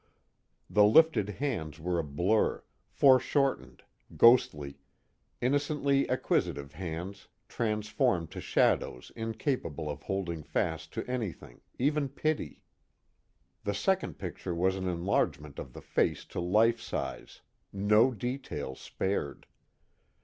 [0.67, 3.83] The lifted hands were a blur, foreshortened,
[4.17, 4.79] ghostly;
[5.41, 12.63] innocently acquisitive hands transformed to shadows incapable of holding fast to anything, even pity.
[13.63, 17.41] The second picture was an enlargement of the face to life size,
[17.71, 19.45] no detail spared.